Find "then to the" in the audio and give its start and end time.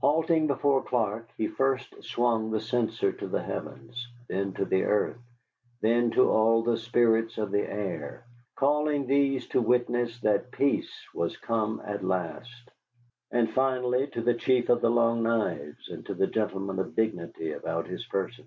4.28-4.84